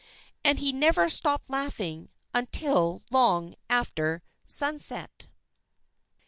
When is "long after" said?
3.11-4.23